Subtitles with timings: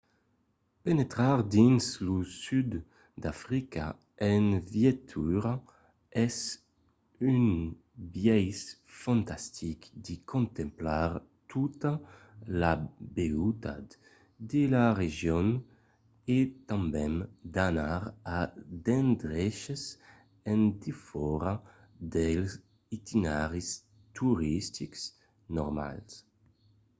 [0.85, 2.71] penetrar dins lo sud
[3.21, 3.85] d'africa
[4.31, 5.53] en veitura
[6.25, 6.37] es
[7.33, 7.45] un
[8.13, 8.59] biais
[9.01, 11.09] fantastic de contemplar
[11.53, 11.91] tota
[12.61, 12.73] la
[13.17, 13.87] beutat
[14.51, 15.47] de la region
[16.35, 16.37] e
[16.69, 17.13] tanben
[17.53, 18.01] d'anar
[18.37, 18.39] a
[18.85, 19.83] d'endreches
[20.51, 21.53] en defòra
[22.15, 22.51] dels
[22.97, 23.69] itineraris
[24.15, 25.01] toristics
[25.57, 26.11] normals